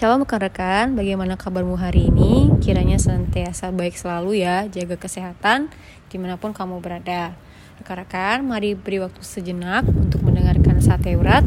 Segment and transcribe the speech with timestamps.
[0.00, 2.48] Shalom rekan-rekan, bagaimana kabarmu hari ini?
[2.64, 5.68] Kiranya senantiasa baik selalu ya, jaga kesehatan
[6.08, 7.36] di mana pun kamu berada.
[7.76, 11.44] Rekan-rekan, mari beri waktu sejenak untuk mendengarkan sate urat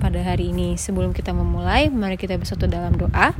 [0.00, 0.80] pada hari ini.
[0.80, 3.36] Sebelum kita memulai, mari kita bersatu dalam doa.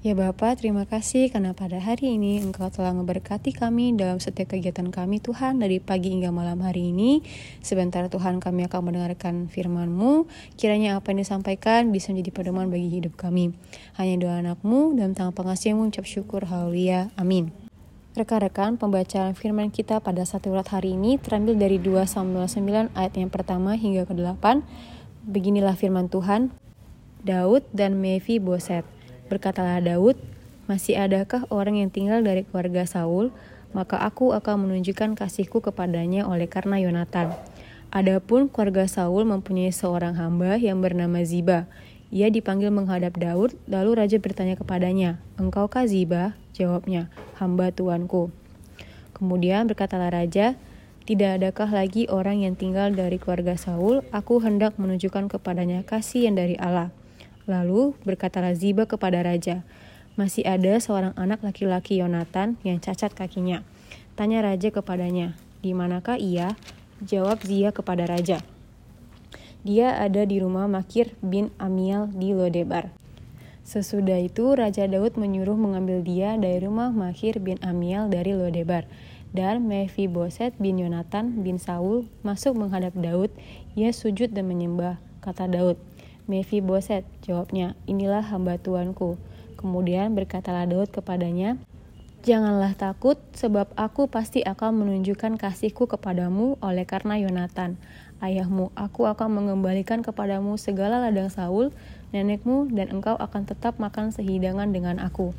[0.00, 4.88] Ya Bapak, terima kasih karena pada hari ini Engkau telah memberkati kami dalam setiap kegiatan
[4.88, 7.20] kami Tuhan dari pagi hingga malam hari ini.
[7.60, 10.24] Sebentar Tuhan kami akan mendengarkan firman-Mu.
[10.56, 13.52] Kiranya apa yang disampaikan bisa menjadi pedoman bagi hidup kami.
[14.00, 16.48] Hanya doa anakmu dalam tangan pengasihmu ucap syukur.
[16.48, 17.12] Haleluya.
[17.20, 17.52] Amin.
[18.16, 23.20] Rekan-rekan, pembacaan firman kita pada satu urat hari ini terambil dari 2 Samuel 9 ayat
[23.20, 24.64] yang pertama hingga ke-8.
[25.28, 26.56] Beginilah firman Tuhan.
[27.20, 28.99] Daud dan Mevi Boset.
[29.30, 30.18] Berkatalah Daud,
[30.66, 33.30] masih adakah orang yang tinggal dari keluarga Saul?
[33.70, 37.30] Maka aku akan menunjukkan kasihku kepadanya oleh karena Yonatan.
[37.94, 41.70] Adapun keluarga Saul mempunyai seorang hamba yang bernama Ziba.
[42.10, 46.34] Ia dipanggil menghadap Daud, lalu raja bertanya kepadanya, Engkaukah Ziba?
[46.50, 47.06] Jawabnya,
[47.38, 48.34] hamba tuanku.
[49.14, 50.58] Kemudian berkatalah raja,
[51.06, 54.02] tidak adakah lagi orang yang tinggal dari keluarga Saul?
[54.10, 56.90] Aku hendak menunjukkan kepadanya kasih yang dari Allah.
[57.50, 59.66] Lalu berkatalah Ziba kepada raja,
[60.14, 63.66] masih ada seorang anak laki-laki Yonatan yang cacat kakinya.
[64.14, 66.54] Tanya raja kepadanya, di manakah ia?
[67.02, 68.38] Jawab Zia kepada raja.
[69.66, 72.94] Dia ada di rumah Makir bin Amiel di Lodebar.
[73.66, 78.86] Sesudah itu Raja Daud menyuruh mengambil dia dari rumah Makir bin Amiel dari Lodebar.
[79.30, 83.30] Dan Mephiboset bin Yonatan bin Saul masuk menghadap Daud.
[83.74, 84.96] Ia sujud dan menyembah.
[85.20, 85.76] Kata Daud,
[86.62, 89.18] Boset, jawabnya, inilah hamba tuanku.
[89.58, 91.58] Kemudian berkatalah Daud kepadanya,
[92.20, 97.80] Janganlah takut, sebab aku pasti akan menunjukkan kasihku kepadamu oleh karena Yonatan,
[98.20, 98.68] ayahmu.
[98.76, 101.72] Aku akan mengembalikan kepadamu segala ladang Saul,
[102.12, 105.32] nenekmu, dan engkau akan tetap makan sehidangan dengan aku.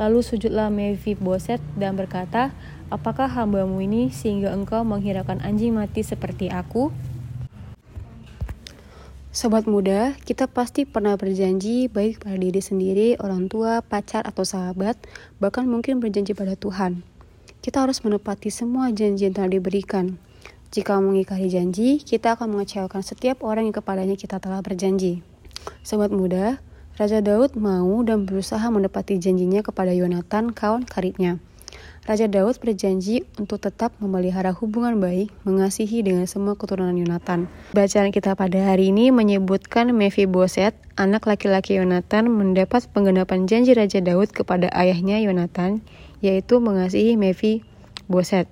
[0.00, 0.72] Lalu sujudlah
[1.20, 2.56] Boset dan berkata,
[2.88, 7.11] Apakah hambamu ini sehingga engkau menghiraukan anjing mati seperti aku?'
[9.32, 15.00] Sobat muda, kita pasti pernah berjanji baik pada diri sendiri, orang tua, pacar, atau sahabat,
[15.40, 17.00] bahkan mungkin berjanji pada Tuhan.
[17.64, 20.20] Kita harus menepati semua janji yang telah diberikan.
[20.68, 25.24] Jika mengingkari janji, kita akan mengecewakan setiap orang yang kepadanya kita telah berjanji.
[25.80, 26.60] Sobat muda,
[27.00, 31.40] Raja Daud mau dan berusaha menepati janjinya kepada Yonatan, kawan karibnya.
[32.02, 37.46] Raja Daud berjanji untuk tetap memelihara hubungan baik, mengasihi dengan semua keturunan Yonatan.
[37.70, 44.34] Bacaan kita pada hari ini menyebutkan Mephiboset, anak laki-laki Yonatan, mendapat penggenapan janji Raja Daud
[44.34, 45.78] kepada ayahnya Yonatan,
[46.18, 48.50] yaitu mengasihi Mephiboset.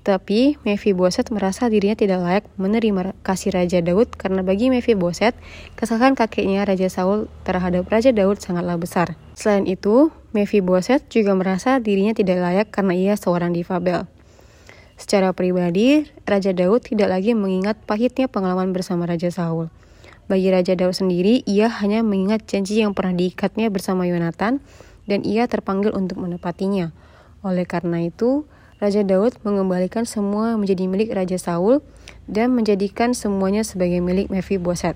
[0.00, 5.36] Tapi Mephiboset merasa dirinya tidak layak menerima kasih Raja Daud karena bagi Mephiboset,
[5.76, 9.20] kesalahan kakeknya Raja Saul terhadap Raja Daud sangatlah besar.
[9.36, 14.06] Selain itu, Mephiboset juga merasa dirinya tidak layak karena ia seorang difabel.
[14.94, 19.72] Secara pribadi, Raja Daud tidak lagi mengingat pahitnya pengalaman bersama Raja Saul.
[20.30, 24.62] Bagi Raja Daud sendiri, ia hanya mengingat janji yang pernah diikatnya bersama Yonatan
[25.10, 26.94] dan ia terpanggil untuk menepatinya.
[27.42, 28.46] Oleh karena itu,
[28.78, 31.82] Raja Daud mengembalikan semua menjadi milik Raja Saul
[32.30, 34.94] dan menjadikan semuanya sebagai milik Mephiboset.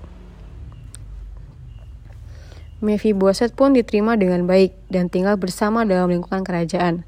[2.85, 7.01] Mephiboset pun diterima dengan baik dan tinggal bersama dalam lingkungan kerajaan.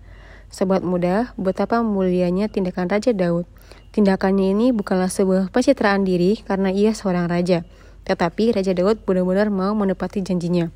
[0.50, 3.46] Sobat muda, betapa mulianya tindakan Raja Daud.
[3.94, 7.62] Tindakannya ini bukanlah sebuah pencitraan diri karena ia seorang raja,
[8.10, 10.74] tetapi Raja Daud benar-benar mau menepati janjinya.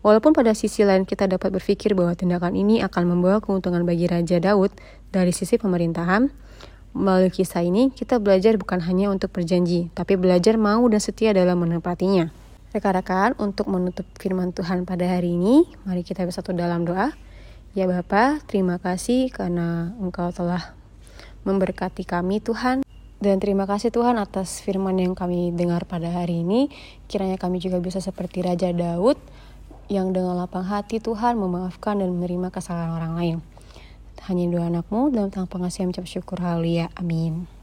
[0.00, 4.40] Walaupun pada sisi lain kita dapat berpikir bahwa tindakan ini akan membawa keuntungan bagi Raja
[4.40, 4.72] Daud
[5.12, 6.32] dari sisi pemerintahan,
[6.96, 11.60] melalui kisah ini kita belajar bukan hanya untuk berjanji, tapi belajar mau dan setia dalam
[11.60, 12.39] menepatinya.
[12.70, 17.10] Rekan-rekan, untuk menutup firman Tuhan pada hari ini, mari kita bersatu dalam doa.
[17.74, 20.78] Ya Bapa, terima kasih karena Engkau telah
[21.42, 22.86] memberkati kami Tuhan.
[23.18, 26.70] Dan terima kasih Tuhan atas firman yang kami dengar pada hari ini.
[27.10, 29.18] Kiranya kami juga bisa seperti Raja Daud
[29.90, 33.36] yang dengan lapang hati Tuhan memaafkan dan menerima kesalahan orang lain.
[34.30, 36.86] Hanya dua anakmu dalam tangan pengasihan mencap syukur haleluya.
[36.94, 37.59] Amin.